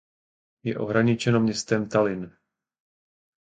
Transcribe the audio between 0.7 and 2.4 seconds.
ohraničeno městem Tallinn.